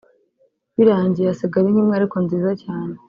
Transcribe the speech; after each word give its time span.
Birangiye 0.77 1.27
hasigara 1.31 1.65
inka 1.67 1.79
imwe 1.83 1.93
ariko 1.99 2.15
nziza 2.25 2.51
cyane 2.63 2.93